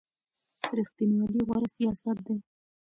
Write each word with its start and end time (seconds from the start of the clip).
ریښتینولي 0.77 1.41
غوره 1.47 1.67
سیاست 1.75 2.17
دی. 2.25 2.35